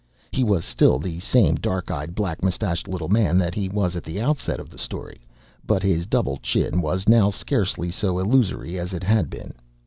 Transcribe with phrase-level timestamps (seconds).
[0.31, 4.03] He was still the same dark eyed, black moustached little man that he was at
[4.03, 5.21] the outset of the story,
[5.63, 9.53] but his double chin was now scarcely so illusory as it had been.